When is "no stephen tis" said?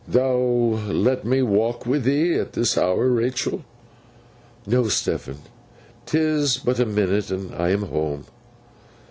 4.65-6.57